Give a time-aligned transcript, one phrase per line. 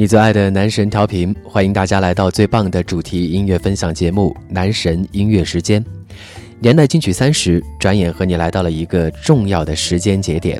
[0.00, 5.84] 你最爱的男神调频，欢迎大家来到最棒的主题音乐分享节目《男神音乐时间》。
[6.58, 10.58] 年代金曲三十，转眼和你来到了一个重要的时间节点。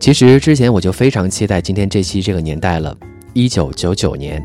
[0.00, 2.92] 其实之前我就非常期待今天这期这个年代了。
[3.34, 4.44] 一九九九年，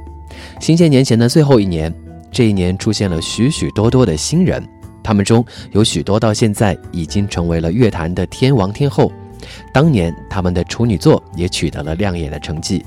[0.60, 1.92] 新千年前的最后一年，
[2.32, 4.64] 这一年出现了许许多多的新人，
[5.02, 9.12] 他们中有许多到现在已经成为了乐坛的天王天后。
[9.74, 12.86] 当年他们的处女作也取得了亮眼的成绩。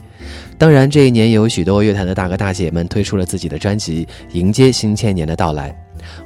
[0.57, 5.77] 当然，这一年有许多乐坛的大哥大姐们推出了自己的专辑，迎接新千年的到来。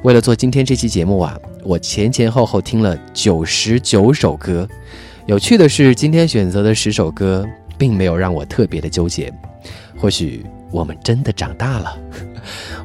[0.02, 4.68] 为了做今天这期节目啊，我前前后后听了九十九首歌。
[5.26, 9.32] 有趣的是，今天选择的十首歌，并没有让我特别的纠结。
[9.96, 11.98] 或许我们真的长大了。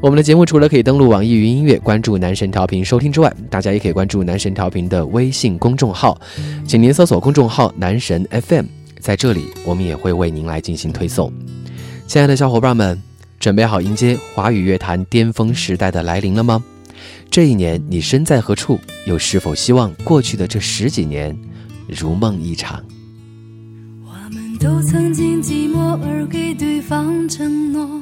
[0.02, 6.20] 我们的节目除了可以登录网易云音乐关注男神调频收听之外，大家也可以关注男神调频的微信公众号，
[6.68, 8.66] 请您搜索公众号“男神 FM”。
[9.00, 11.32] 在这里，我们也会为您来进行推送。
[12.08, 13.02] 亲爱的小伙伴们，
[13.40, 16.64] 准备好迎接华语乐坛巅峰时代的来临了吗？
[17.30, 18.80] 这一年你身在何处？
[19.06, 21.38] 又是否希望过去的这十几年
[21.88, 22.82] 如梦一场？
[24.06, 28.02] 我们都曾经寂寞而给对方承诺，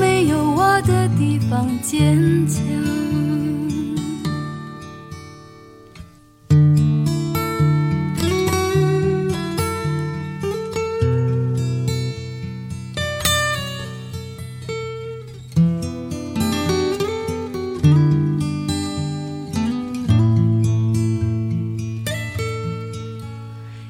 [1.51, 2.63] 方坚强。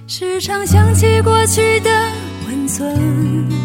[0.08, 1.92] 时常想起过去的
[2.48, 3.61] 温存，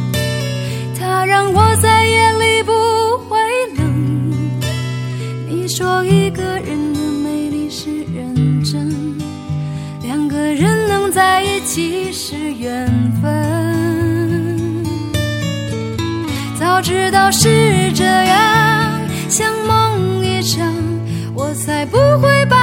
[6.09, 9.19] 一个人的美丽是认真，
[10.03, 12.87] 两个人能在一起是缘
[13.21, 14.84] 分。
[16.56, 20.73] 早知道是这样，像梦一场，
[21.35, 22.56] 我才不会把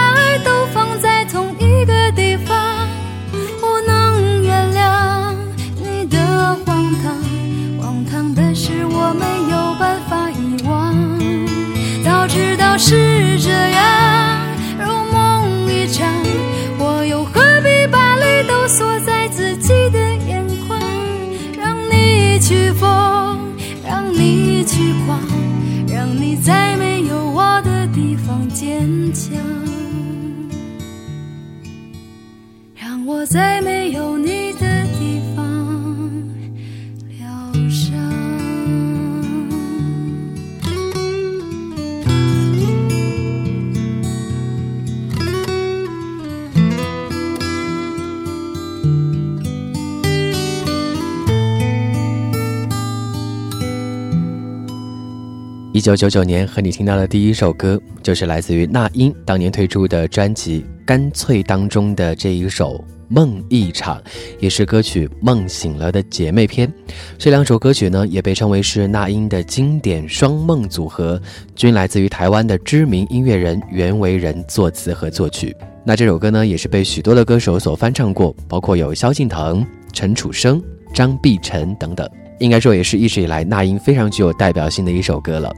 [55.84, 62.76] 九九九年和你听到的第一首歌，就是来自于那英当年推出的专辑《干脆》当中的这一首
[63.10, 63.98] 《梦一场》，
[64.40, 66.72] 也是歌曲《梦醒了》的姐妹篇。
[67.18, 71.22] 这两首歌曲呢，也被称为是那英的经典双梦组合，
[71.54, 75.54] 均来自于台湾的知名音乐人袁惟仁作词和作曲。
[75.84, 80.64] 那这首歌呢，也是被许多的歌手所翻唱过，包括有萧敬腾、陈楚生、
[80.94, 82.10] 张碧晨等等。
[82.40, 85.54] 应该说也是一直以来那英非常具有代表性的一首歌了。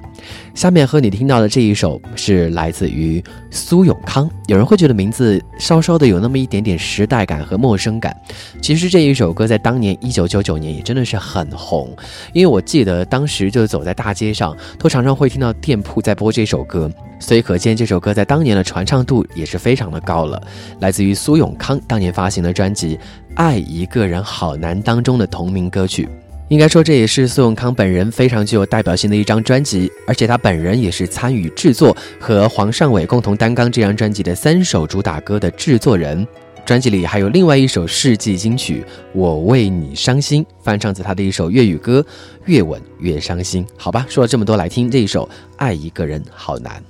[0.53, 4.29] 下面和你听到的这一首是来自于苏永康。
[4.47, 8.15] 有人会觉得名字稍稍的有那么一点点时代感和陌生感。
[8.61, 11.95] 其实这一首歌在当年一九九九年也真的是很红，
[12.33, 16.89] 因为我记得当时就走在大街上，都常常会听到店铺在播这首歌，
[17.19, 20.41] 所以可见这首歌在当年的传唱度也是非常的高了。
[20.79, 22.95] 来自于苏永康当年发行的专辑
[23.35, 26.07] 《爱一个人好难》当中的同名歌曲。
[26.49, 36.25] 应该说，这也是苏永康本人非常具有代表性的一张专辑，而且他本人也是参与制作和黄尚伟共同担纲这张专辑的三首主打歌的制作人。
[36.63, 38.81] 专辑里还有另外一首世纪金曲
[39.13, 41.99] 《我为你伤心》，翻唱自他的一首粤语歌
[42.45, 43.63] 《越吻越伤心》。
[43.77, 45.25] 好吧，说了这么多，来听这一首
[45.57, 46.83] 《爱一个人好难》。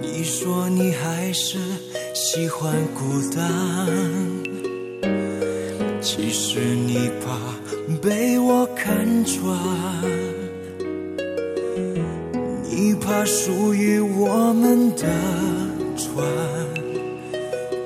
[0.00, 1.58] 你说你还是
[2.14, 4.53] 喜欢孤单。
[6.06, 7.34] 其实你怕
[8.02, 9.58] 被我看穿，
[12.62, 15.06] 你怕属于我们的
[15.96, 16.22] 船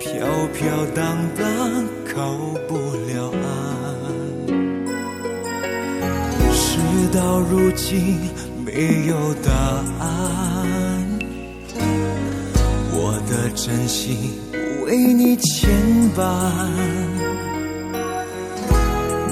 [0.01, 0.67] 飘飘
[0.97, 2.37] 荡荡靠
[2.67, 2.75] 不
[3.07, 3.47] 了岸。
[6.53, 6.81] 事
[7.15, 8.19] 到如今
[8.67, 9.15] 没有
[9.45, 9.53] 答
[10.01, 11.19] 案，
[12.93, 14.33] 我的真心
[14.85, 15.71] 为你牵
[16.17, 17.08] 绊。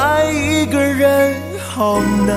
[0.00, 2.28] 爱一个人好难。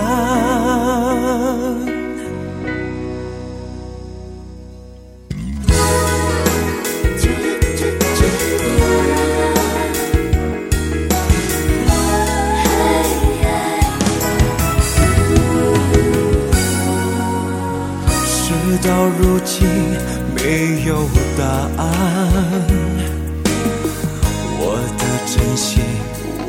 [18.26, 19.68] 事到如今
[20.34, 21.44] 没有答
[21.78, 21.86] 案，
[24.58, 24.62] 我
[24.98, 26.01] 的真心。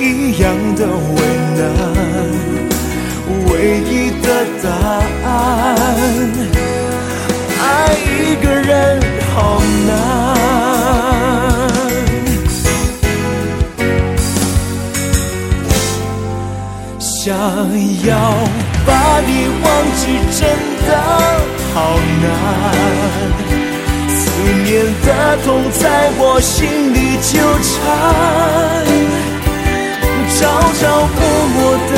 [0.00, 1.18] 一样的为
[1.58, 1.60] 难，
[3.48, 3.50] 唯
[3.80, 4.26] 一的
[4.62, 4.66] 答
[5.28, 5.28] 案，
[7.60, 7.62] 爱
[8.06, 8.72] 一个人
[9.34, 9.36] 好
[9.88, 9.90] 难。
[17.00, 17.34] 想
[18.06, 18.10] 要
[18.86, 18.90] 把
[19.26, 19.30] 你
[19.62, 20.00] 忘记
[20.38, 20.40] 真
[20.86, 20.90] 的
[21.74, 21.76] 好
[22.22, 22.24] 难，
[24.14, 24.16] 思
[24.64, 24.66] 念
[25.04, 25.06] 的
[25.44, 25.82] 痛在
[26.18, 26.56] 我心
[26.94, 27.28] 里纠
[27.60, 28.57] 缠。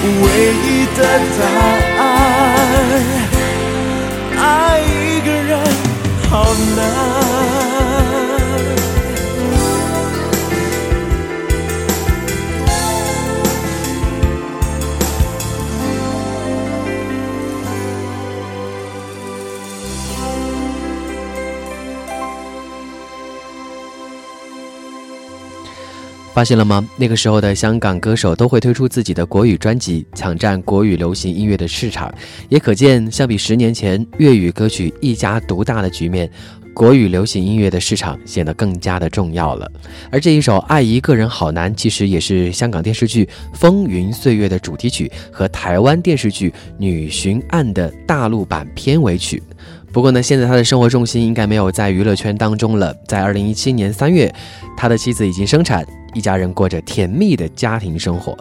[0.00, 0.06] 唯
[0.64, 0.98] 一的
[1.38, 1.40] 答
[2.02, 2.04] 案，
[4.36, 4.40] 爱
[4.80, 5.50] 一个人
[6.30, 6.32] 好
[6.76, 7.37] 难。
[26.38, 26.88] 发现了吗？
[26.96, 32.14] 那个时候的香港歌手都会推出自己的国语专辑，抢占国语流行音乐的市场，
[32.48, 36.30] 也可见相比十年前粤语歌曲一家独大的局面，
[36.72, 39.68] 国语流行音乐的市场显得更加的重要了。
[40.12, 49.42] 而这一首《爱一个人好难》，其实也是香港电视剧《风云岁月》的主题曲和台湾电视剧《女巡案》的大陆版片尾曲。
[49.92, 52.94] 不过呢，现在他的生活重心应该没有在娱乐圈当中了。
[53.06, 54.32] 在二零一七年三月，
[54.76, 55.86] 他的妻子已经生产。
[56.14, 58.36] 一家人过着甜蜜的家庭生活。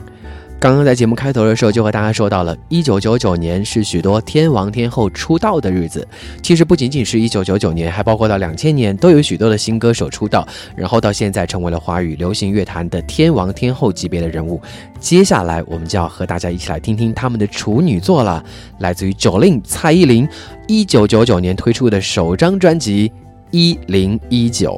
[0.59, 6.05] 刚刚在节目开头的时候，就和大家说到了，一九九九年是许多天王天后出道的日子。
[6.41, 14.59] 其实不仅仅是一九九九年，还包括到两千年，都有许多的新歌手出道，然后到现在成为了华语流行乐坛的天王天后级别的人物。
[14.99, 18.43] 接下来我们就要和大家一起来听听他们的处女作了，
[18.79, 20.27] 来自于九令蔡依林，
[20.67, 23.07] 一九九九年推出的首张专辑
[23.51, 24.71] 《一零一九》。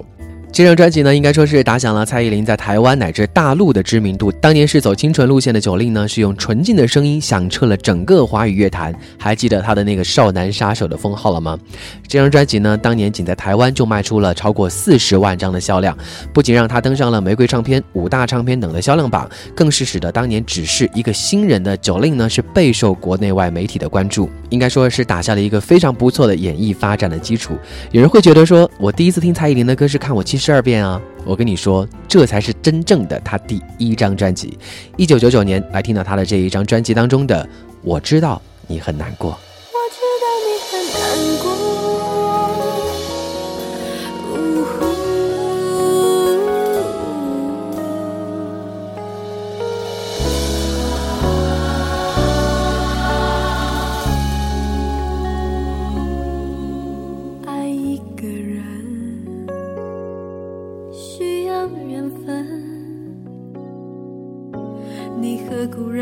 [0.52, 4.32] 这张专辑呢，应该说是打响了蔡依林在台湾乃至大陆的知名度。
[4.32, 8.94] 当年是走清纯路线的九令呢，是用纯净的声音响彻了整个华语乐坛。
[9.18, 11.58] 还记得他的那个少男杀手的封号了吗？
[12.08, 15.96] 这张专辑呢，当年仅在台湾就卖出了超过四十万张的销量，
[16.34, 24.28] 不仅让他登上了玫瑰唱片、五大唱片等的销量榜，更是使得当年只是一个新人的九令呢，是备受国内外媒体的关注。
[24.50, 27.56] 应该说是打下了一个非常不错的演艺发展的基础。
[27.92, 30.39] 有人会觉得说，我第一次听蔡依林的歌是看我七。
[30.40, 31.00] 十二遍啊！
[31.26, 34.58] 我跟你说，这才是真正的他第一张专辑。
[34.96, 37.44] 一九九九年来听到他的这一张专辑当中的
[37.84, 39.34] 《我知道你很难过》。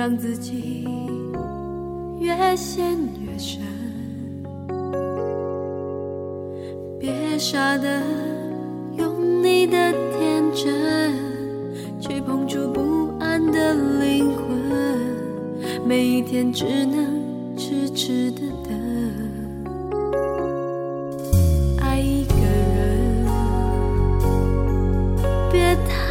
[0.08, 0.88] 让自己
[2.18, 3.62] 越陷越深，
[6.98, 8.02] 别傻的
[8.96, 11.12] 用你的天真
[12.00, 14.48] 去碰触不安的灵魂，
[15.86, 18.72] 每一天只能痴痴的等。
[21.82, 22.36] 爱一个
[22.78, 23.26] 人，
[25.52, 26.07] 别太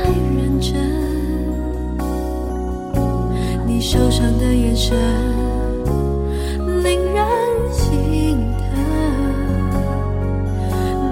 [3.89, 4.97] 受伤的眼神
[6.83, 7.25] 令人
[7.71, 8.67] 心疼，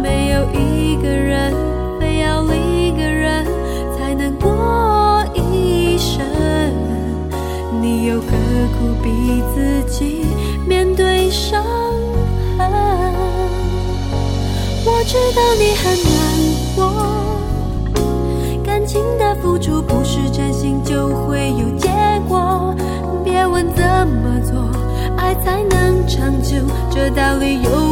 [0.03, 1.55] 没有一个人
[2.01, 3.47] 非要另一个人
[3.97, 6.27] 才能过一生，
[7.81, 10.27] 你又何苦逼自己
[10.67, 11.63] 面对伤
[12.59, 12.69] 痕？
[14.85, 16.13] 我知道你很难
[16.75, 16.83] 过，
[18.65, 19.94] 感情的付出不
[26.91, 27.84] 这道理有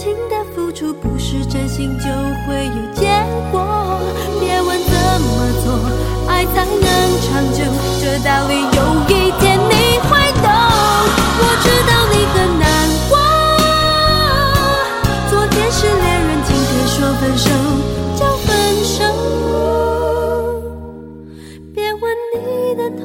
[0.00, 2.06] 情的付出不是真心就
[2.46, 3.04] 会有结
[3.52, 4.00] 果。
[4.40, 5.28] 别问怎么
[5.62, 5.76] 做，
[6.26, 6.80] 爱才能
[7.20, 7.60] 长久，
[8.00, 10.48] 这道理有一天你会懂。
[11.42, 12.64] 我知道你很难
[13.10, 13.12] 过，
[15.28, 17.52] 昨天是恋人，今天说分手
[18.16, 18.48] 就分
[18.82, 19.04] 手。
[21.74, 22.02] 别问
[22.32, 22.88] 你的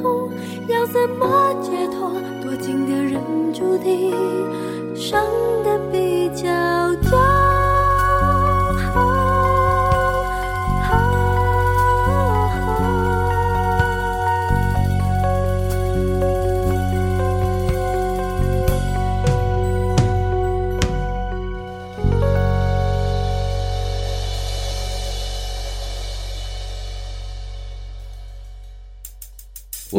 [0.70, 2.08] 要怎么解脱，
[2.42, 3.20] 多情的人
[3.52, 4.14] 注定
[4.94, 5.20] 伤
[5.62, 6.48] 得比较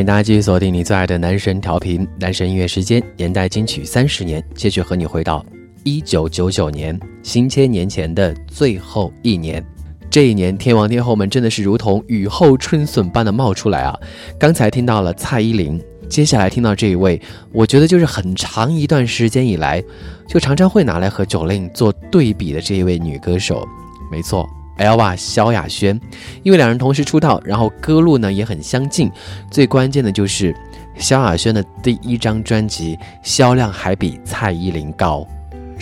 [0.00, 5.44] 欢迎大家继续锁定你最爱的男神调频，男神音乐时间，年代金曲三十年，继续和你回到
[5.84, 9.62] 一九九九年，新千年前的最后一年。
[10.08, 13.94] 这一年，天王天后们真的是如同雨后春笋般的冒出来啊！
[14.38, 17.20] 刚才听到了蔡依林，接下来听到这一位，
[17.52, 19.84] 我觉得就是很长一段时间以来，
[20.26, 23.68] 就常常会拿来和九令做对比的这一位女歌手，
[24.10, 24.48] 没错。
[24.80, 26.00] Elva 萧亚轩，
[26.42, 29.10] 因为两人同时出道，然后歌路呢也很相近，
[29.50, 30.54] 最关键的就是
[30.96, 35.26] 萧亚轩的第一张专辑销量还比蔡依林高。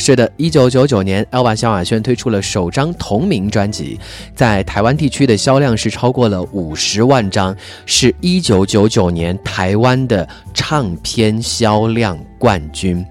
[0.00, 3.98] 是的，一九九九年，Elva 萧亚轩推出了首张同名专辑，
[4.32, 13.04] 在台湾地区的销量是超过了五十万张，是一九九九年台湾的唱片销量冠军。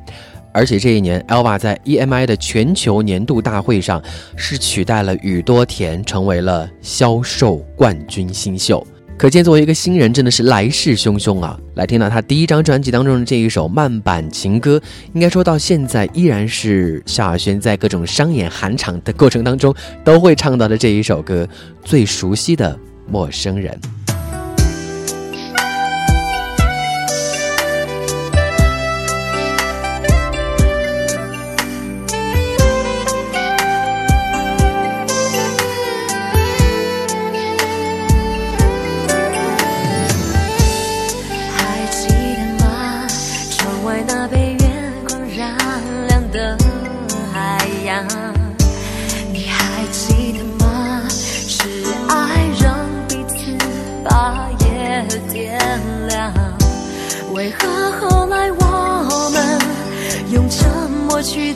[0.57, 4.01] 而且这一年，Elva 在 EMI 的全球年度大会上
[4.35, 8.83] 是取代了宇多田，成为了销售冠军新秀。
[9.19, 11.59] 可见，作为一个新人，真的是来势汹汹啊！
[11.75, 14.81] 来听到他第一张专辑当中的这一首慢板情歌，
[15.13, 19.71] 应该说到现在依然是萧亚轩在各种商演喊场的过程当中
[20.03, 21.47] 都会唱到的这一首歌，
[21.83, 22.75] 最熟悉的
[23.07, 23.79] 陌生人。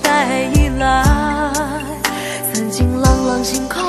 [0.01, 1.03] 代依赖，
[2.53, 3.81] 曾经朗朗星空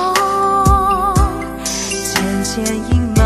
[1.90, 3.20] 渐渐阴霾，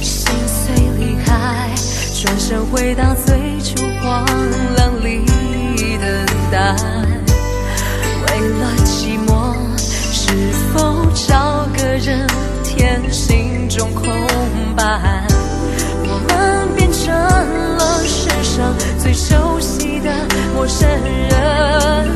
[0.00, 1.70] 心碎离开，
[2.22, 4.26] 转身回到最初荒
[4.76, 5.24] 凉里
[5.98, 6.74] 等待。
[8.26, 12.26] 为了寂寞，是否找个人
[12.64, 14.04] 填心中空
[14.76, 15.21] 白？
[18.98, 20.10] 最熟悉的
[20.54, 22.10] 陌生人，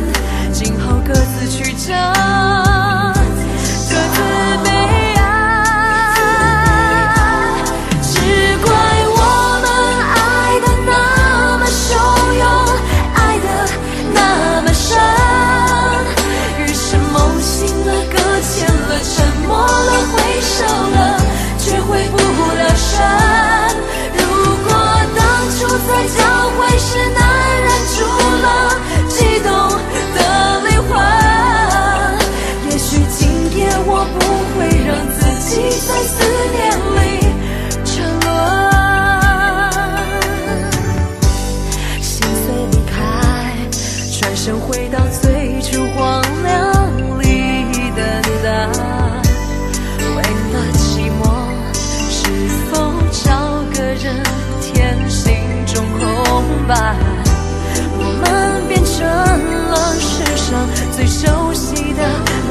[0.53, 1.95] 今后各自曲折，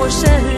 [0.05, 0.54] 陌生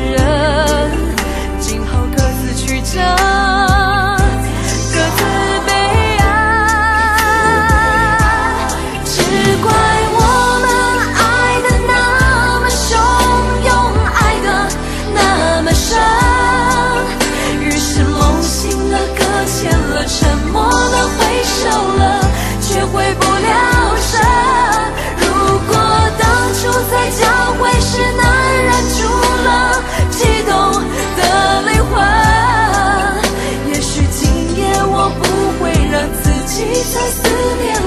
[37.56, 37.87] 在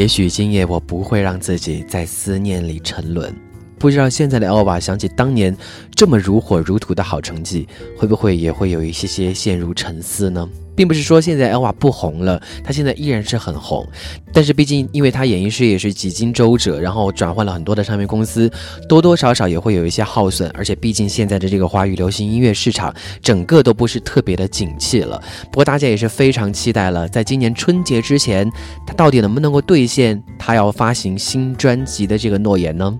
[0.00, 3.30] 也许今夜我不会让自己在思念里沉沦。
[3.78, 5.54] 不知道现在的奥巴想起当年
[6.00, 10.48] 这么如火如荼的好成绩，会不会也会有一些些陷入沉思呢？
[10.74, 13.86] 并不是说现在 Elva 不红了，她现在依然是很红，
[14.32, 18.50] 但是毕竟因为她演艺事业是几经周折，然后转换了很多的唱片公司，
[18.88, 25.22] 多多少少也会有一些耗损，而且毕竟现在的这个华语流行音乐市场整个都不是特别的景气了。
[25.52, 28.50] 不过大家也是非常期待了，在今年春节之前，
[28.86, 32.98] 她到底能不能够兑现她要发行新专辑的这个诺言呢？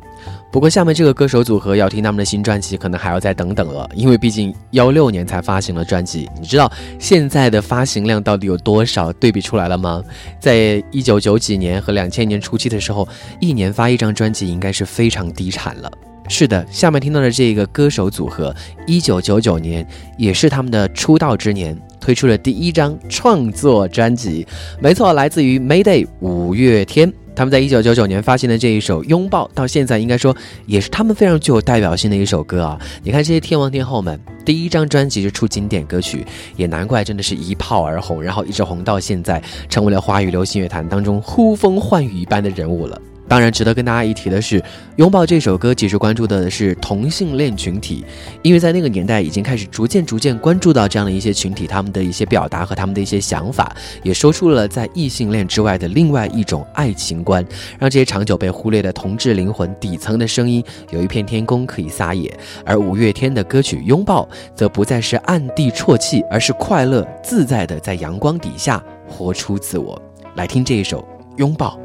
[0.52, 6.28] 不过下面这个歌手组合要听他们的新专辑，可那还要再等等了，因为毕竟幺六年才发行了专辑。
[6.40, 9.12] 你知道现在的发行量到底有多少？
[9.14, 10.02] 对比出来了吗？
[10.40, 13.06] 在一九九几年和两千年初期的时候，
[13.40, 15.90] 一年发一张专辑应该是非常低产了。
[16.28, 18.54] 是的，下面听到的这个歌手组合，
[18.86, 24.46] 一九九九年也是他们的出道之年，推出了第一张创作专辑。
[24.80, 27.12] 没错，来自于 Mayday 五月天。
[27.34, 32.78] 他们在一九九九年发行的这一首《拥抱》，到现在应该说也是他们非常具有代表性的一首歌啊！
[33.02, 43.00] 你看这些天王天后们，第一张专辑就出经典歌曲，也难怪真的是一炮而红，然后一直红到现在，成为了华语流行乐坛当中呼风唤雨一般的人物了。
[43.30, 44.60] 当然，值得跟大家一提的是，
[44.96, 48.04] 《拥抱》这首歌其实关注的是同性恋群体，
[48.42, 57.46] 因为在那个年代已经开始逐渐逐渐关注到这样的一些群体，他们的一些表达和他们的一些想法，也说出了在异性恋之外的另外一种爱情观，
[57.78, 62.36] 让这些长久被忽略的同志灵魂底层的声音有一片天空可以撒野。
[62.66, 64.24] 而五月天的歌曲《拥抱》
[64.56, 70.02] 则不再是暗地啜泣，而是快乐自在的在阳光底下活出自我。
[70.34, 71.00] 来听这一首
[71.38, 71.78] 《拥抱》。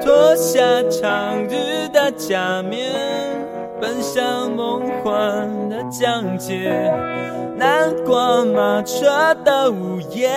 [0.00, 2.92] 脱下长日的假面，
[3.80, 6.92] 奔向梦幻的疆界。
[7.56, 10.30] 南瓜马车的午夜，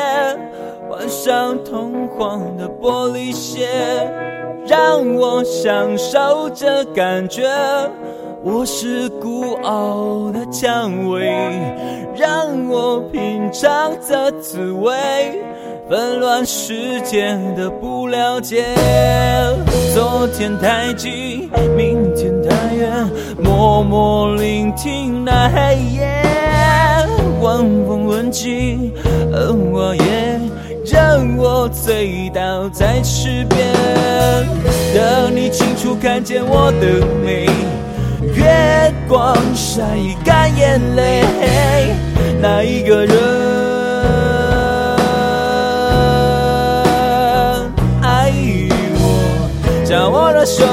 [0.89, 3.67] 换上通黄的玻璃鞋，
[4.65, 7.47] 让我享受这感觉。
[8.41, 11.29] 我是孤傲的蔷薇，
[12.15, 14.93] 让我品尝这滋味。
[15.89, 18.63] 纷乱世间的不了解，
[19.93, 23.09] 昨天太近，明天太远，
[23.43, 26.07] 默默聆听那黑夜，
[27.41, 28.93] 晚风吻尽，
[29.33, 30.39] 而我也
[30.85, 33.67] 让我醉倒在池边，
[34.93, 37.47] 等你清楚看见我的美，
[38.33, 39.83] 月光晒
[40.23, 41.23] 干眼泪。
[42.41, 43.13] 那一个人
[48.01, 48.31] 爱
[48.95, 49.03] 我，
[49.85, 50.63] 将我的手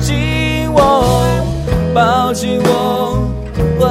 [0.00, 1.04] 紧握，
[1.94, 3.28] 抱紧我，
[3.78, 3.86] 吻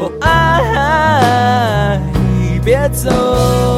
[0.00, 2.00] 我，爱，
[2.64, 3.77] 别走。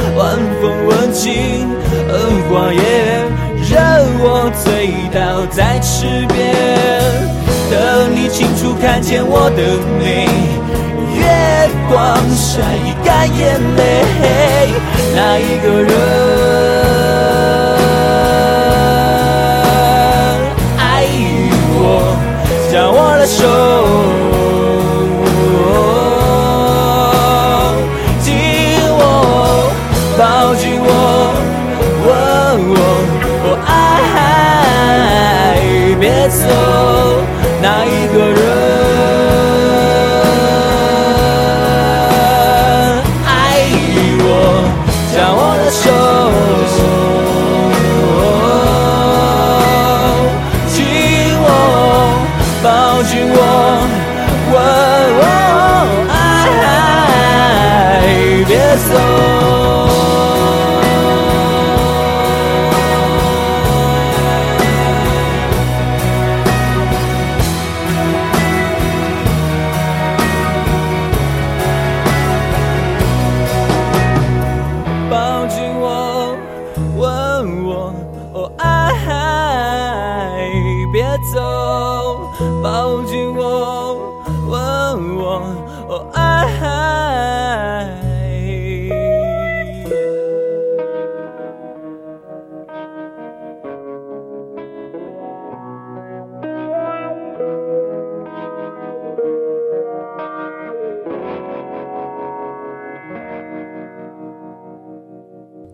[0.15, 1.67] 晚风吻尽
[2.07, 2.19] 荷
[2.49, 2.79] 花叶，
[3.69, 3.73] 任
[4.19, 4.65] 我醉
[5.13, 6.39] 倒在池边。
[7.69, 7.75] 等
[8.13, 10.27] 你清楚看见我的美，
[11.15, 11.23] 月
[11.89, 11.95] 光
[12.35, 12.61] 晒
[13.05, 13.79] 干眼泪，
[15.15, 15.89] 那一个人
[20.77, 20.79] 爱
[21.79, 21.79] 我，
[22.69, 23.39] 将我的手
[36.01, 36.47] 别走。
[37.61, 39.20] 那一个人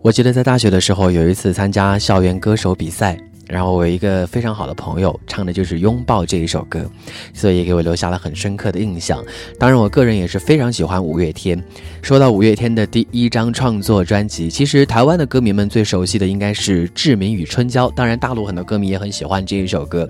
[0.08, 3.14] 我记得在大学的时候，有一次参加校园歌手比赛，
[3.48, 6.88] 然后我一个非常好的朋友唱的就是《拥抱》这一首歌，
[7.32, 9.24] 所以也给我留下了很深刻的印象。
[9.58, 11.62] 当然，我个人也是非常喜欢五月天。
[12.02, 20.08] 说到五月天的第一张创作专辑，其实台湾的歌迷们最熟悉的应该是《志明与春娇》，当然大陆很多歌迷也很喜欢这一首歌。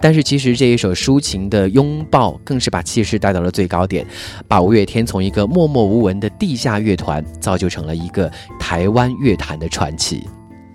[0.00, 4.04] 但是其实这一首抒情的《拥抱》更是把气势带到了最高点，
[4.48, 10.26] 把五月天从一个默默无闻的地下乐团造就成了一个台湾乐坛的传奇。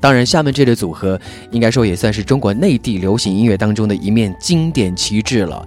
[0.06, 5.66] 当然，下面这对组合应该说也算是中国内地流行音乐当中的一面经典旗帜了。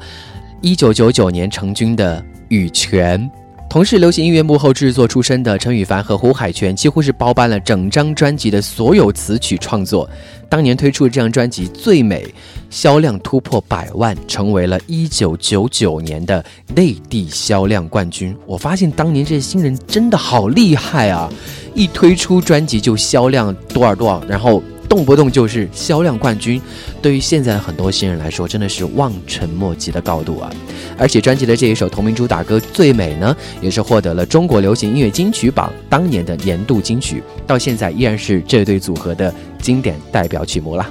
[0.60, 3.28] 一九九九年成军的羽泉。
[3.68, 10.08] 同是流行音乐幕后制作出身的陈羽凡和胡海泉，几乎是包办了整张专辑的所有词曲创作。
[10.48, 12.24] 当年推出的这张专辑《最美》，
[12.70, 16.42] 销量突破百万，成为了一九九九年的
[16.74, 18.34] 内地销量冠军。
[18.46, 21.30] 我发现当年这些新人真的好厉害啊！
[21.74, 26.60] 一推出专辑就销量多少多少，然后动不动就是销量冠军。
[27.02, 30.50] 对于现在的很多新人来说，真的是望尘莫及的高度啊！
[30.96, 40.90] 而且专辑的这一首同名主打歌《最美》呢，也是获得了中国流行音乐金曲榜当年的年度金曲，到现在依然是这对组合的经典代表曲目啦。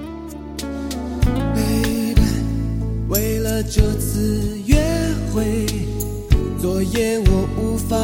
[1.56, 2.22] Baby，
[3.10, 4.78] 为了这次约
[5.34, 5.66] 会，
[6.62, 7.98] 昨夜我无法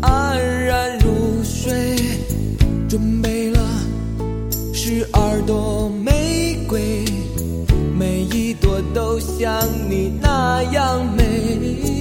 [0.00, 1.96] 安然入睡，
[2.88, 3.27] 准备
[5.48, 7.06] 朵玫瑰，
[7.98, 9.50] 每一朵都像
[9.88, 11.97] 你那样美。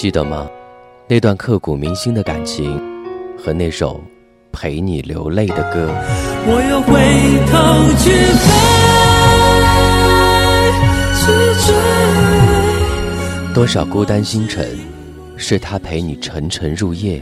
[0.00, 0.48] 记得吗？
[1.06, 2.80] 那段刻骨铭心的感情，
[3.36, 4.00] 和那首
[4.50, 5.92] 陪你流泪的歌。
[6.46, 6.94] 我又回
[7.44, 7.52] 头
[7.98, 8.48] 去飞，
[11.20, 11.26] 去
[11.66, 13.52] 追。
[13.52, 14.66] 多少孤单星辰，
[15.36, 17.20] 是他陪你沉沉入夜，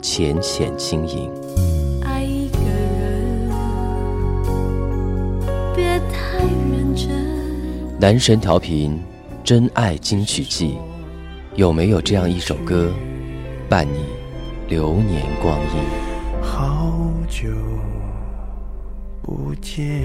[0.00, 1.30] 浅浅轻盈。
[2.06, 2.56] 爱一个
[3.00, 3.50] 人，
[5.76, 6.38] 别太
[6.72, 7.06] 认真。
[8.00, 8.98] 男神调频，
[9.44, 10.78] 真爱金曲季，
[11.56, 12.92] 有没有这样一首歌，
[13.68, 14.06] 伴你
[14.68, 16.42] 流年光阴？
[16.42, 17.48] 好久
[19.22, 20.02] 不见。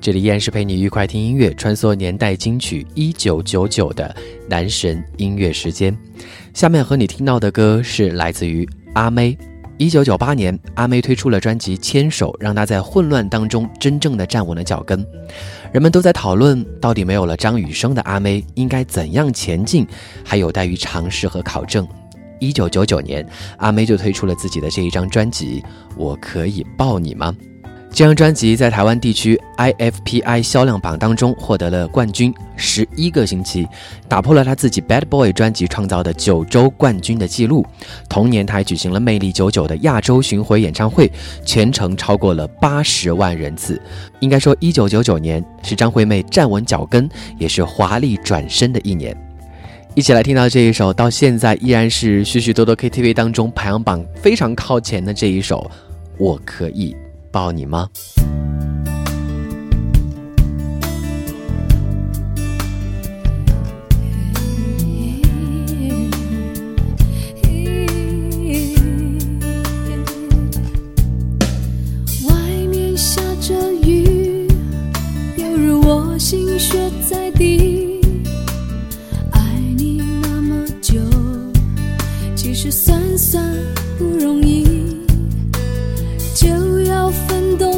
[0.00, 4.16] 这里依然是陪你愉快听音乐，穿梭年代金曲一九九九的
[4.48, 5.94] 男神音乐时间。
[6.54, 9.36] 下面和你听到的歌是来自于阿妹。
[9.78, 15.06] 一九九八年，阿妹推出了专辑《牵手》，让她在混乱当中真正的站稳了脚跟。
[15.70, 19.86] 人们都在讨论，到底没有了张雨生的阿妹应该怎样前进，
[20.24, 21.86] 还有待于尝试和考证。
[22.38, 23.26] 一九九九年，
[23.58, 25.60] 阿妹就推出了自己的这一张专辑
[25.94, 27.36] 《我可以抱你吗》。
[27.96, 33.66] 这张专辑在台湾地区 IFPI 销量榜当中获得了冠军十一个星期，
[34.06, 37.64] 打破了他自己 Bad Boy 专辑创造的九周冠军的记录。
[38.06, 41.10] 同年，他还举行了魅力九九的亚洲巡回演唱会，
[41.42, 43.80] 全程超过了八十万人次。
[44.20, 49.16] 应该说，一九九九年是张惠妹站稳脚跟，也是华丽转身的一年。
[49.94, 55.70] 一起来听到这一首，到现在依然是许许多多 KTV 当中排行榜非常靠前的这一首，
[56.18, 56.94] 《我可以》。
[57.36, 57.90] 抱你吗？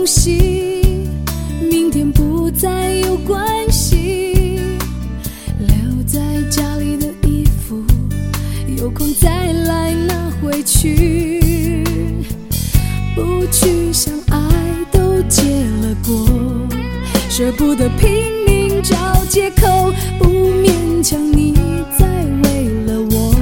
[0.09, 0.72] 西，
[1.70, 4.59] 明天不再有关系。
[5.59, 6.18] 留在
[6.50, 7.84] 家里的衣服，
[8.78, 11.84] 有空再来拿回去。
[13.14, 14.38] 不去想爱
[14.90, 15.42] 都结
[15.82, 16.26] 了果，
[17.28, 18.09] 舍不得拼
[18.46, 18.96] 命找
[19.28, 21.52] 借口，不勉强你
[21.98, 22.06] 再
[22.44, 23.34] 为了我，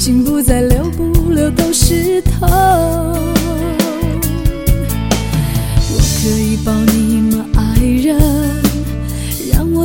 [0.00, 3.09] 心不再留不留都是痛。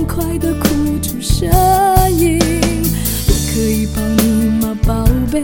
[0.00, 0.68] 痛快的哭
[1.02, 1.46] 出声
[2.10, 2.38] 音，
[3.28, 4.74] 我可以抱你吗？
[4.86, 5.42] 宝贝，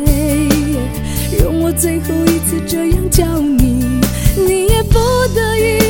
[1.42, 4.00] 容我最后一次这样叫你，
[4.34, 4.98] 你也不
[5.34, 5.85] 得已。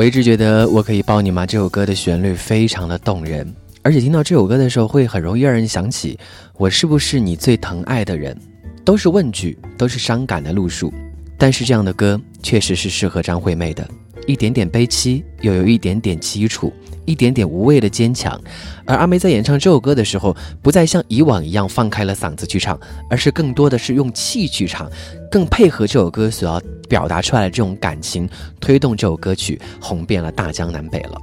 [0.00, 6.18] 我一直觉得《我可以抱你吗》这首歌的旋律非常的动人，而且听到这首歌的时候，会很容易让人想起
[6.56, 8.34] “我是不是你最疼爱的人”，
[8.82, 10.90] 都是问句，都是伤感的路数。
[11.36, 13.86] 但是这样的歌确实是适合张惠妹的，
[14.26, 16.72] 一点点悲凄，又有一点点凄楚。
[17.06, 18.40] 一点点无畏的坚强，
[18.84, 24.88] 而阿妹在演唱这首歌的时候，不再像以往一样放开了嗓子去唱，而是更多的是用气去唱，
[25.28, 28.28] 更配合这首歌所要表达出来的这种感情，
[28.60, 31.20] 推动这首歌曲红遍了大江南北了。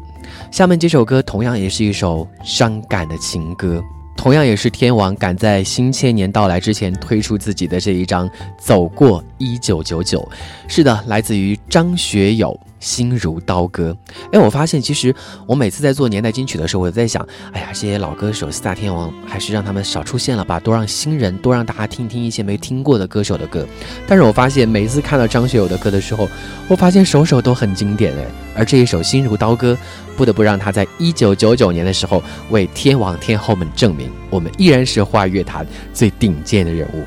[0.52, 3.82] 下面这首歌同样也是一首伤感的情歌，
[4.18, 8.28] 同样也是天王赶在新千年到来之前推出自己的这一张
[8.60, 10.20] 《走过一九九九》。
[10.68, 12.60] 是的，来自于张学友。
[12.80, 13.96] 心如刀割，
[14.32, 15.14] 哎，我发现其实
[15.46, 23.66] 我每次在做年代金曲的时候，我在想，哎呀，这些老歌手四大天王还是让他们少出现了吧，多让新人，多让大家听听一些没听过的歌手的歌。
[24.08, 26.30] 但是我发现每次看到张学友的歌的时候，
[26.68, 28.26] 我发现首首都很经典哎，
[28.58, 29.74] 而这一首《心如刀割》，
[30.16, 37.04] 不得不让他在一九九九年的时候为天王天后们证明，我们依然是华语乐坛最顶尖的人物。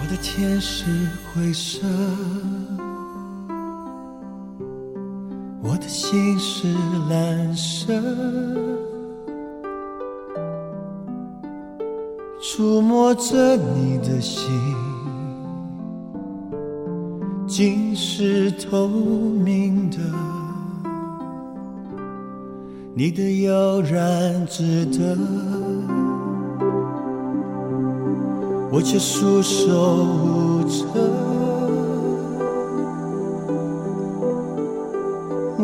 [0.00, 0.84] 我的天使
[1.34, 1.80] 灰色。
[5.62, 6.68] 我的心是
[7.08, 7.92] 蓝色，
[12.40, 14.48] 触摸着你的心，
[17.46, 19.98] 竟是透明的。
[22.94, 25.16] 你的悠然自得，
[28.72, 31.29] 我却束手无策。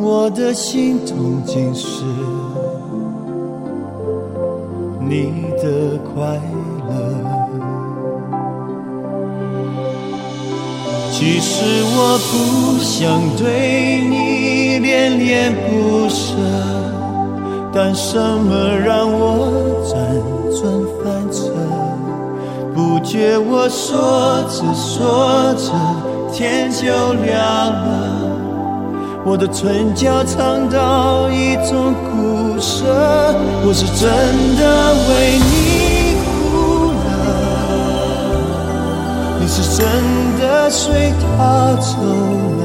[0.09, 2.05] 我的心痛竟是
[5.01, 6.41] 你的快
[6.87, 6.93] 乐。
[11.11, 16.37] 其实我不想对你恋恋不舍，
[17.75, 19.51] 但什么让我
[19.83, 19.91] 辗
[20.55, 20.63] 转
[21.03, 21.51] 反侧？
[22.73, 25.73] 不觉我说着说着，
[26.33, 26.85] 天就
[27.25, 28.46] 亮了。
[29.29, 32.85] 我的唇角尝到一种苦涩，
[33.67, 34.09] 我是真
[34.57, 37.11] 的为你哭了，
[39.41, 39.83] 你是真
[40.39, 41.99] 的随他走
[42.61, 42.63] 了。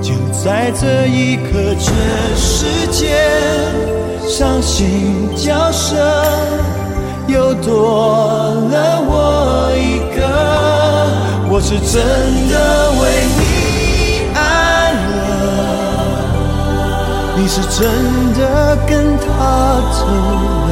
[0.00, 1.92] 就在这一刻，全
[2.36, 3.18] 世界
[4.28, 5.96] 伤心角色
[7.26, 10.22] 又多了我一个，
[11.50, 12.00] 我是真
[12.48, 12.54] 的
[13.02, 13.02] 为
[17.44, 17.46] 你。
[17.46, 17.86] 是真
[18.32, 19.26] 的跟他
[19.92, 20.06] 走
[20.66, 20.70] 了，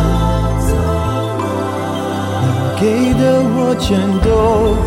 [2.40, 2.44] 能
[2.80, 3.20] 给的
[3.54, 4.26] 我全都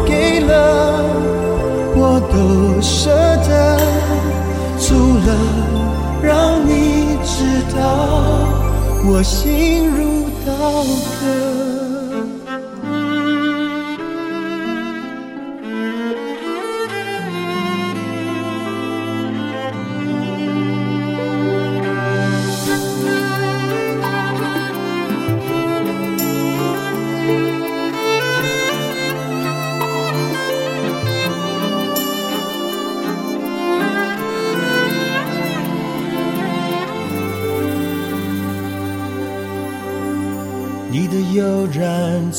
[0.03, 0.51] 给了，
[1.95, 2.35] 我都
[2.81, 3.11] 舍
[3.47, 3.53] 得，
[4.79, 4.95] 除
[5.27, 5.29] 了
[6.23, 6.33] 让
[6.67, 7.79] 你知道
[9.07, 10.51] 我心如刀
[11.21, 11.64] 割。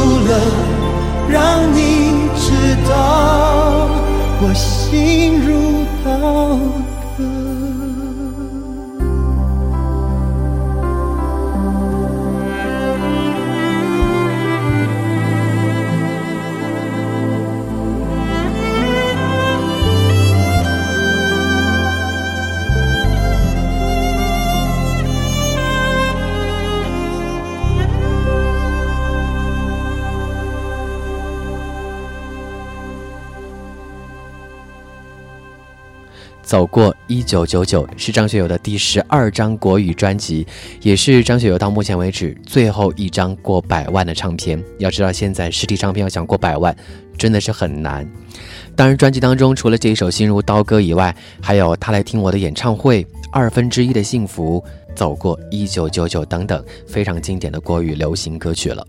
[0.00, 0.40] 了
[1.28, 3.88] 让你知道
[4.42, 5.79] 我心如
[36.50, 40.44] 走过一九九九是张学友的第十二张国语专辑，
[40.82, 44.60] 也是张学友到目前为止最后一张过百万的唱片。
[44.78, 46.76] 要知道，现在实体唱片要想过百万，
[47.16, 48.04] 真的是很难。
[48.74, 54.60] 当然，专辑当中除了这一首《心如刀割》以外，还有他来听我的演唱会《二分之一的幸福》。
[54.92, 58.84] 走过一九九九等等非常经典的国语流行歌曲了。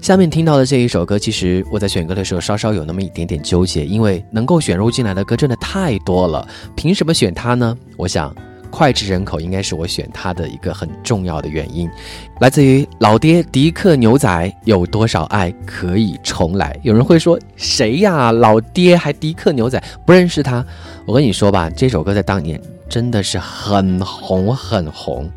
[0.00, 7.76] 下面听到的这一首歌，其实我在选歌的时候稍稍有那么一点点纠结，因为能够选入进来的歌真的太多了，凭什么选它呢？
[7.96, 8.34] 我想
[8.70, 11.90] 脍炙人口应该是我选它的一个很重要的原因，
[12.40, 16.78] 来自于老爹迪克牛仔，有多少爱可以重来？
[16.82, 18.32] 有人会说谁呀？
[18.32, 20.64] 老爹还迪克牛仔，不认识他？
[21.04, 25.30] 我跟你说吧，这首歌在当年真的是很红很红。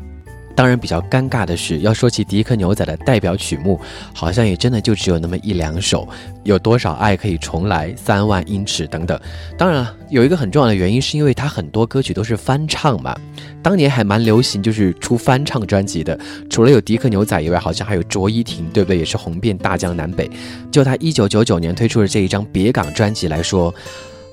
[0.54, 3.80] 当然，比较尴尬的是，要说起迪克牛仔的代表曲目，
[4.12, 6.08] 好像也真的就只有那么一两首。
[6.44, 7.94] 有多少爱可以重来？
[7.96, 9.18] 三万英尺等等。
[9.56, 13.16] 当然了，有一个很重要的原因，是因为他很多歌曲都是翻唱嘛。
[13.62, 16.18] 当年还蛮流行，就是出翻唱专辑的。
[16.50, 18.98] 除了有迪克牛仔以外，好像还有卓依婷，对不对？
[18.98, 20.28] 也是红遍大江南北。
[20.70, 23.72] 就他一九九九年推出的这一张《别港》专辑来说。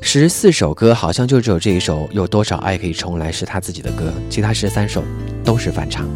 [0.01, 5.03] 十四首歌，好像就只有这一首《有多少爱可以重来》是他自己的歌，其他十三首
[5.43, 6.07] 都是翻唱。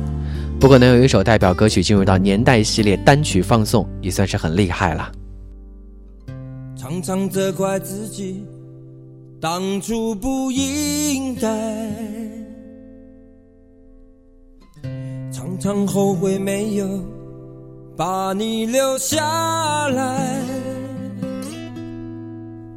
[0.59, 5.11] 不过能有一首代表歌曲进入到年代系列单曲放送，也算是很厉害了。
[6.77, 8.45] 常常责怪自己
[9.39, 11.47] 当初不应该，
[15.31, 16.88] 常常后悔没有
[17.97, 20.72] 把你留下来。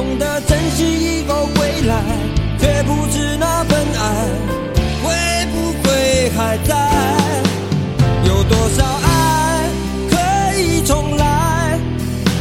[0.00, 2.02] 懂得珍惜以后回来
[2.58, 4.24] 却不知那份爱
[5.04, 5.12] 会
[5.52, 6.74] 不会还在？
[8.24, 9.68] 有多少爱
[10.10, 11.78] 可以重来？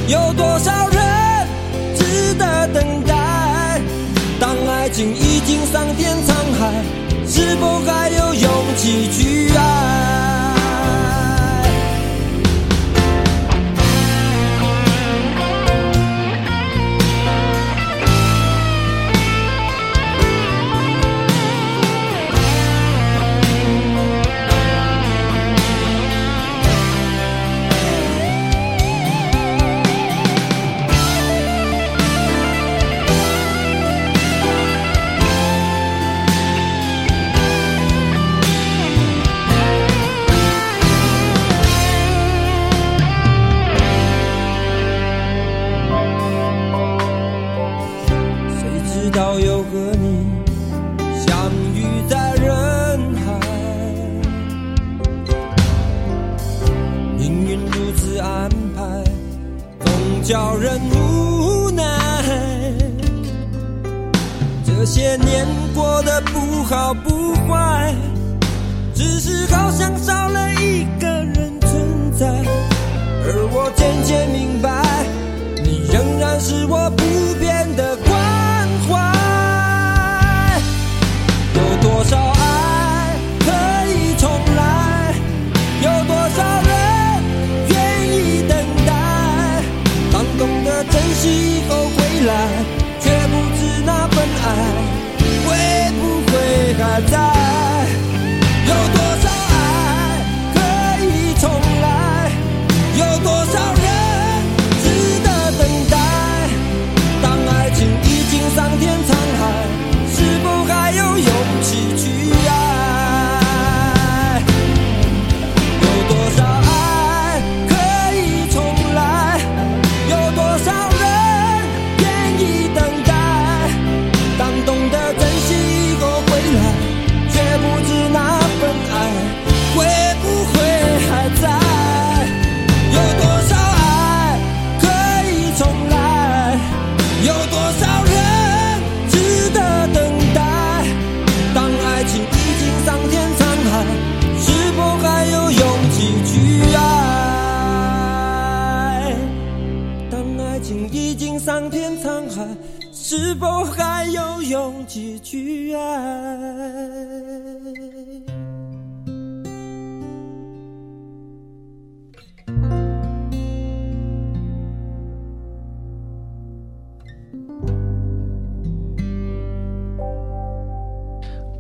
[0.08, 1.48] 有多少人
[1.98, 3.82] 值得等待？
[4.40, 6.09] 当爱情已经桑田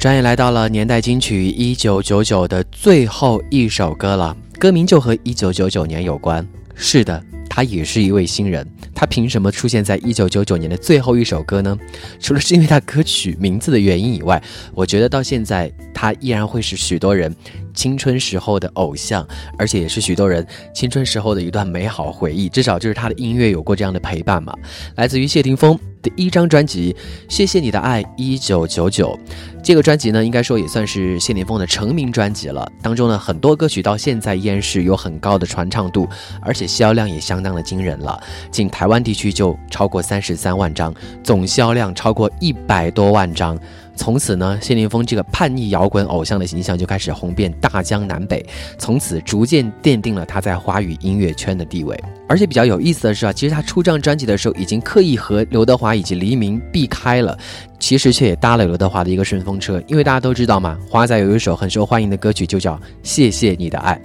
[0.09, 6.43] 转眼来到了年代金曲一九九九的最后一首歌了，歌名就和一九九九年有关。
[6.73, 11.77] 是的，他也是一位新人，他凭什么出现在一九九九年的最后一首歌呢？
[12.19, 14.41] 除了是因为他歌曲名字的原因以外，
[14.73, 17.31] 我觉得到现在他依然会是许多人
[17.75, 19.23] 青春时候的偶像，
[19.59, 20.43] 而且也是许多人
[20.73, 22.49] 青春时候的一段美好回忆。
[22.49, 24.55] 至少就是他的音乐有过这样的陪伴嘛。
[24.95, 25.79] 来自于谢霆锋。
[26.01, 26.93] 第一张专辑
[27.27, 29.17] 《谢谢你的爱》，一九九九，
[29.61, 32.65] 这个专辑呢，应该说也算是谢霆锋的成名专辑了。
[32.81, 36.07] 当中呢，很多歌曲到现在依然是有很高的传唱度，
[36.41, 38.17] 而且销量也相当的惊人了。
[38.49, 43.59] 仅台湾地区就超过三十三万张，总销量超过一百多万张。
[43.99, 48.43] 从此呢，谢霆锋这个叛逆摇滚偶像的形象就开始红遍大江南北，
[48.77, 52.01] 从此逐渐奠定了他在华语音乐圈的地位。
[52.25, 57.37] 而且比较有意思的是啊，其实他出这张专辑的时候，已经刻意和刘德华以及黎明避开了，
[57.77, 59.83] 其实却也搭了刘德华的一个顺风车。
[59.85, 63.95] 因为大家都知道嘛，华仔有一首很受欢迎的歌曲就叫《谢谢你的爱》。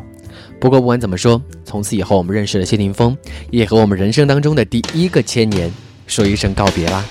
[0.58, 3.16] 不过不管怎么说，从此以后我们认识了谢霆锋，
[3.52, 5.72] 也和我们人生当中的第一个千年
[6.08, 7.04] 说一声告别啦。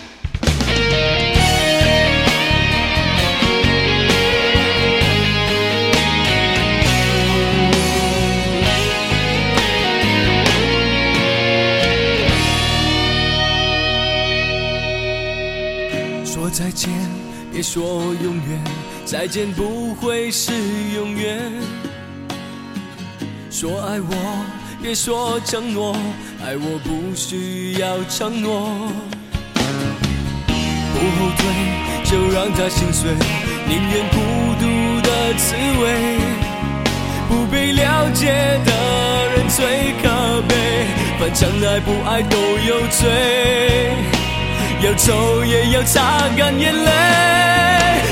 [17.73, 18.63] 说永远，
[19.03, 20.51] 再见不会是
[20.95, 21.41] 永远。
[23.49, 24.45] 说爱我，
[24.79, 25.95] 别说承诺，
[26.45, 28.69] 爱我不需要承诺。
[29.55, 31.41] 不后退，
[32.03, 33.09] 就让他心碎，
[33.67, 34.19] 宁愿孤
[34.61, 35.83] 独的滋味。
[37.27, 38.27] 不被了解
[38.63, 38.71] 的
[39.35, 40.85] 人最可悲，
[41.19, 44.22] 反正爱不爱都有罪。
[44.83, 46.91] 要走也要擦干眼泪，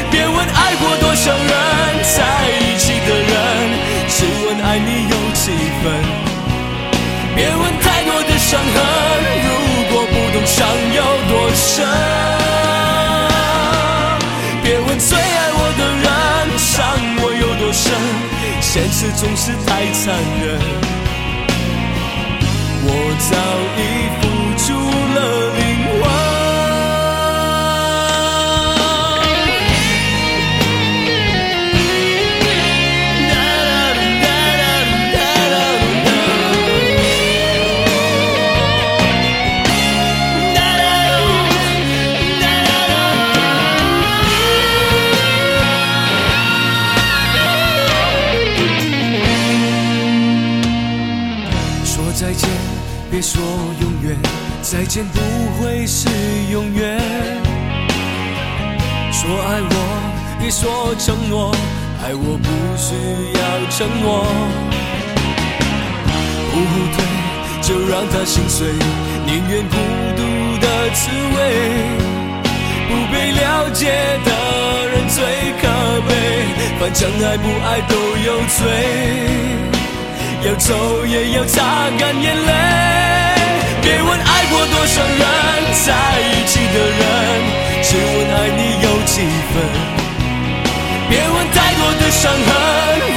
[0.09, 1.49] 别问爱过多少人，
[2.01, 3.35] 在一起的人，
[4.07, 5.51] 只问爱你有几
[5.83, 5.91] 分。
[7.35, 8.75] 别问太多的伤痕，
[9.43, 9.49] 如
[9.91, 10.65] 果不懂伤
[10.95, 11.85] 有多深。
[14.63, 16.79] 别问最爱我的人，伤
[17.21, 17.91] 我有多深，
[18.61, 20.57] 现实总是太残忍。
[22.83, 22.87] 我
[23.19, 23.35] 早
[23.77, 23.81] 已
[54.93, 55.21] 见不
[55.55, 56.09] 会是
[56.51, 56.99] 永远。
[59.09, 59.73] 说爱我，
[60.37, 61.55] 别说承诺，
[62.03, 62.93] 爱我不需
[63.39, 64.27] 要承诺。
[66.51, 66.99] 不后退，
[67.61, 68.67] 就让它心碎，
[69.25, 69.77] 宁愿孤
[70.17, 70.21] 独
[70.59, 71.39] 的滋味。
[72.89, 73.87] 不被了解
[74.25, 74.29] 的
[74.89, 75.23] 人最
[75.61, 75.63] 可
[76.05, 76.11] 悲，
[76.81, 77.95] 反正爱不爱都
[78.27, 78.29] 有
[78.59, 78.59] 罪。
[80.43, 82.51] 要走也要擦干眼泪，
[83.81, 85.23] 别问爱过多少人，
[85.85, 85.89] 在
[86.21, 87.01] 一起的人，
[87.83, 89.15] 只问爱你有几
[89.51, 89.53] 分。
[91.09, 92.49] 别问太多的伤痕，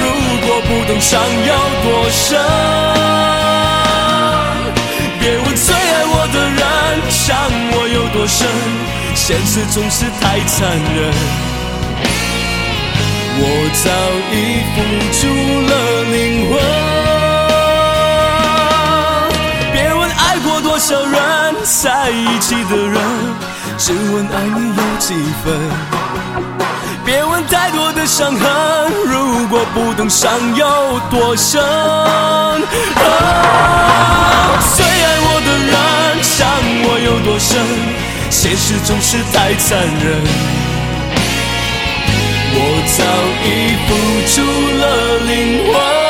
[0.00, 0.02] 如
[0.46, 1.52] 果不懂伤有
[1.84, 2.24] 多深。
[5.20, 6.62] 别问最爱我的人，
[7.10, 7.36] 伤
[7.72, 8.48] 我有多深，
[9.14, 10.56] 现实总是太残
[10.96, 11.12] 忍。
[13.36, 13.40] 我
[13.82, 13.86] 早
[14.32, 14.34] 已
[14.74, 14.76] 付
[15.12, 15.20] 出
[15.68, 15.72] 了
[16.10, 16.14] 灵
[16.50, 17.13] 魂。
[21.64, 23.00] 在一起的人，
[23.78, 25.44] 只问爱你有几分。
[27.06, 31.62] 别问太多的伤痕，如果不懂伤有多深。
[34.76, 36.46] 最爱我的人，伤
[36.84, 37.58] 我有多深，
[38.30, 40.22] 现实总是太残忍。
[42.56, 42.58] 我
[42.94, 43.02] 早
[43.42, 43.48] 已
[43.86, 43.88] 付
[44.28, 44.34] 出
[44.80, 44.82] 了
[45.24, 45.32] 灵
[45.72, 46.03] 魂。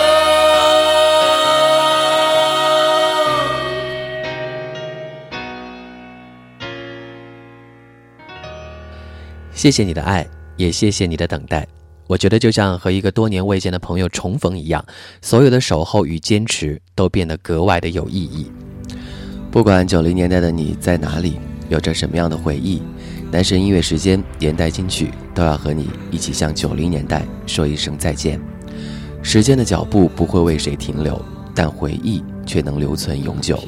[9.65, 11.67] 谢谢你的爱，也谢谢你的等待。
[12.07, 14.85] 我觉得就像和一个多年未见的朋友重逢一样，
[15.23, 18.53] 所有的守候与坚持都变得格外的有意义。
[19.51, 21.41] 不管九零年代的你在哪里，
[21.71, 22.83] 有着什么样的回忆？
[23.33, 28.39] 男神音乐时间，年代金曲都要和你一起向九零年代说一声再见。
[29.23, 31.19] 时间的脚步不会为谁停留，
[31.55, 33.59] 但回忆却能留存永久。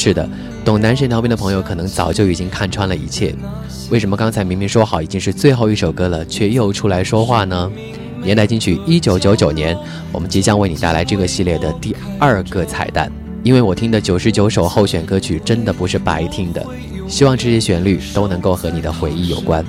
[0.00, 0.30] 是的，
[0.64, 3.34] 懂男神调频的朋友可能早就已经看穿了一切。
[3.90, 7.68] 为什么刚才明明说好已经是最后一首歌了，却又出来说话呢？
[8.22, 9.76] 年代金曲一九九九年，
[10.12, 13.10] 我们即将为你带来这个系列的第二个彩蛋。
[13.42, 16.64] 因为我听的九十九首候选歌曲真的不是白听的，
[17.08, 19.64] 希望这些旋律都能够和你的回忆有关。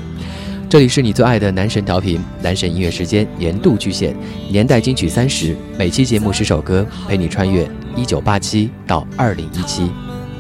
[0.70, 4.16] 这里是你最爱的男神调频，男神音乐时间年度巨献，
[4.52, 9.90] 年代金曲三十，每期节目十首歌，陪你穿越一九八七到二零一七。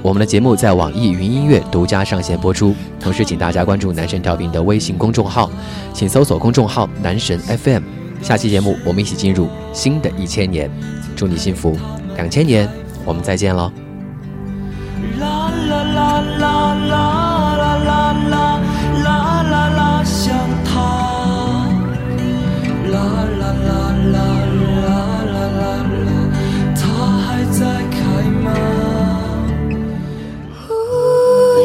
[0.01, 5.51] 我们的节目在网易云音乐独家上线播出，同时请大家关注男神调频的微信公众号，
[5.93, 7.83] 请搜索公众号“男神 FM”。
[8.21, 10.71] 下期节目我们一起进入新的一千年，
[11.15, 11.77] 祝你幸福，
[12.15, 12.69] 两千年。
[13.05, 13.71] 我们再见喽。
[15.19, 17.18] 啦啦啦啦啦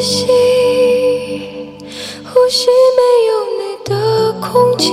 [0.04, 0.26] 呼吸，
[2.24, 3.00] 呼吸没
[3.30, 4.92] 有你的空气，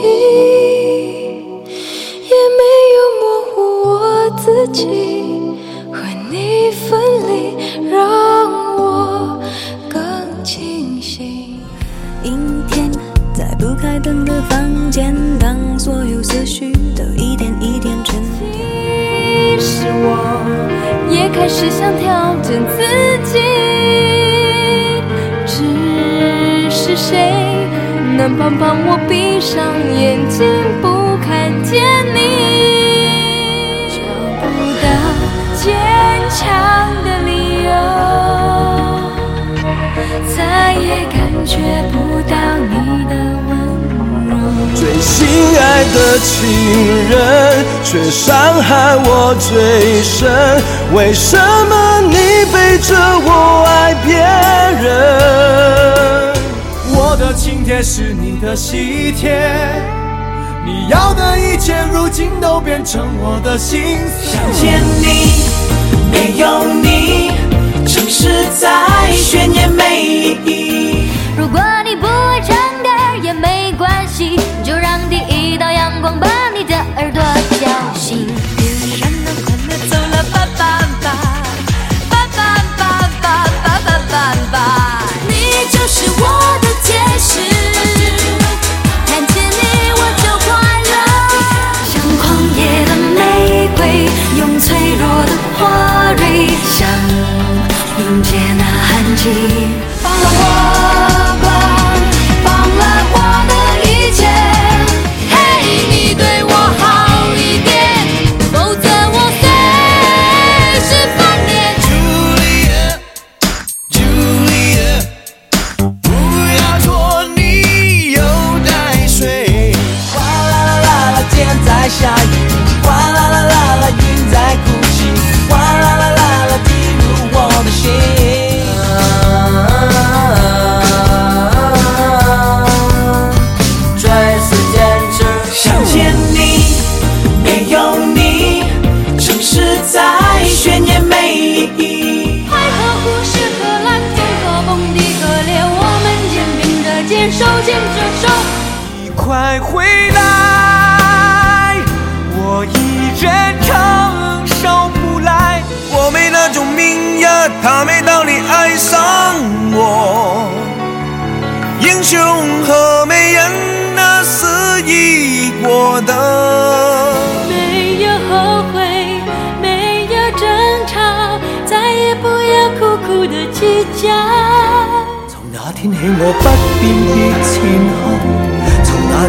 [2.29, 2.61] 也没
[2.95, 3.59] 有模糊
[3.89, 3.91] 我
[4.37, 4.87] 自己。
[5.91, 5.99] 和
[6.29, 6.97] 你分
[7.27, 7.29] 离，
[7.89, 7.99] 让
[8.77, 9.37] 我
[9.89, 10.01] 更
[10.45, 11.59] 清醒。
[12.23, 12.89] 阴天，
[13.33, 18.15] 在不开灯的房间，当所有思绪都一点一点沉
[18.49, 19.59] 淀。
[19.59, 20.07] 其实我
[21.11, 22.77] 也开始想调整自
[23.29, 23.41] 己，
[26.91, 27.31] 是谁
[28.17, 29.63] 能帮帮我闭上
[29.95, 30.43] 眼睛，
[30.81, 31.81] 不看见
[32.13, 32.19] 你？
[33.95, 33.97] 找
[34.41, 34.43] 不
[34.83, 34.85] 到
[35.55, 35.71] 坚
[36.29, 36.37] 强
[37.05, 37.71] 的理由，
[40.35, 41.15] 再也感
[41.45, 41.55] 觉
[41.93, 41.95] 不
[42.29, 42.75] 到你
[43.07, 43.15] 的
[43.47, 43.49] 温
[44.27, 44.35] 柔。
[44.75, 45.15] 最心
[45.57, 45.63] 爱
[45.93, 46.29] 的情
[47.09, 50.27] 人，却伤害我最深。
[50.93, 52.17] 为什么你
[52.51, 54.11] 背着我爱别
[54.83, 54.91] 人？
[57.11, 59.37] 我的请帖是你的喜帖，
[60.65, 64.31] 你要的一切，如今都变成我的心碎。
[64.31, 65.43] 想见你，
[66.09, 67.31] 没有你，
[67.85, 71.09] 城市再炫也没意义。
[71.37, 71.59] 如果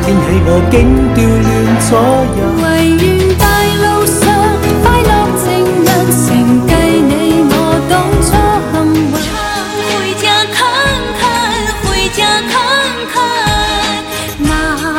[0.03, 0.75] 天起我竟
[1.15, 1.49] 調亂
[1.89, 1.91] 左
[2.37, 2.41] 右。
[2.63, 2.67] 唯
[2.99, 3.03] 願
[3.39, 3.45] 大
[3.83, 4.21] 路上
[4.83, 5.45] 快樂情
[5.87, 6.27] 人承
[6.67, 6.71] 繼
[7.07, 7.11] 你
[7.49, 7.55] 我
[7.89, 8.29] 當初
[8.73, 8.75] 幸
[9.13, 9.15] 運。
[9.87, 9.91] 回
[10.21, 10.59] 家看
[11.19, 11.23] 看，
[11.87, 12.53] 回家看
[13.13, 13.15] 看，
[14.39, 14.45] 哪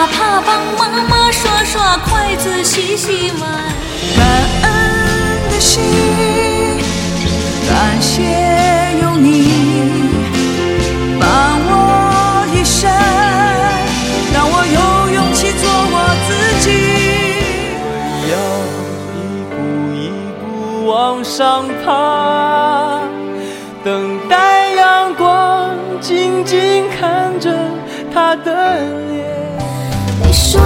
[0.08, 3.44] 怕幫媽媽刷刷筷子、洗洗碗。
[4.16, 4.20] 感
[4.64, 4.66] 恩
[5.52, 5.82] 的心，
[7.68, 8.12] 感谢
[9.02, 9.53] 有你
[21.36, 23.00] 上爬，
[23.84, 27.50] 等待阳光静静看着
[28.14, 28.78] 他的
[29.10, 29.26] 脸。
[30.22, 30.62] 你说，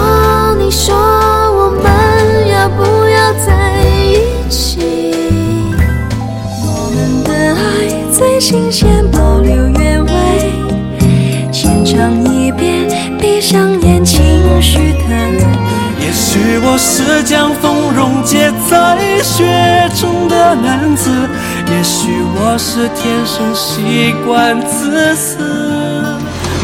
[0.60, 5.16] 你说我们要不要在一起？
[6.66, 10.12] 我们的爱最新鲜，保留原味。
[11.50, 14.22] 先尝一遍，闭上眼，情
[14.62, 15.57] 绪特。
[16.08, 19.44] 也许我是将风溶解在雪
[20.00, 21.12] 中的男子，
[21.68, 25.36] 也许我是天生习惯自私。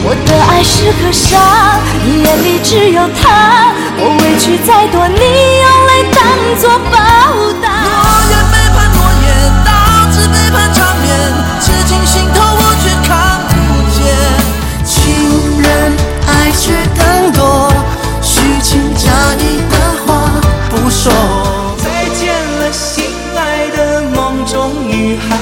[0.05, 1.75] 我的爱是颗沙，
[2.05, 3.67] 你眼里只有他。
[3.99, 6.23] 我委屈再多，你用泪当
[6.61, 6.95] 作报
[7.59, 7.83] 答。
[7.83, 7.91] 诺
[8.31, 9.27] 言背叛诺言，
[9.67, 9.67] 导
[10.15, 11.11] 致背叛缠绵，
[11.59, 13.59] 痴情心头我却看不
[13.91, 14.07] 见。
[14.87, 15.91] 情人
[16.31, 17.72] 爱却更多，
[21.03, 21.11] 说。
[21.83, 21.85] 再
[22.15, 23.03] 见了，心
[23.35, 25.35] 爱的梦中女孩，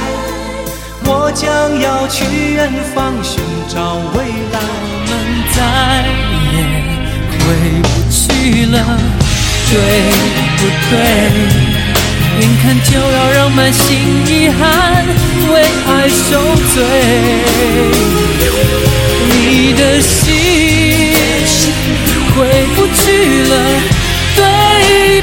[1.05, 1.45] 我将
[1.79, 3.39] 要去远方寻
[3.69, 4.17] 找未
[4.51, 4.57] 来。
[4.89, 5.13] 我们
[5.53, 5.57] 再
[6.51, 6.57] 也
[7.37, 7.45] 回
[7.83, 8.19] 不去
[8.71, 8.75] 了，
[9.69, 9.73] 对
[10.57, 10.59] 不
[10.89, 10.91] 对？
[12.39, 13.85] 眼看就要让满心
[14.25, 15.05] 遗憾
[15.53, 15.53] 为
[15.85, 16.29] 爱受
[16.73, 16.75] 罪，
[19.29, 20.19] 你的心
[22.33, 22.39] 回
[22.73, 23.03] 不去
[23.43, 23.53] 了，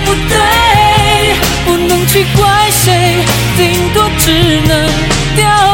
[0.05, 1.34] 不对
[1.64, 3.24] 不能去怪谁
[3.57, 4.90] 顶多只能
[5.36, 5.68] 掉